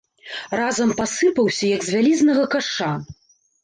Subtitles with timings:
[0.59, 2.93] Разам пасыпаўся, як з вялізнага каша.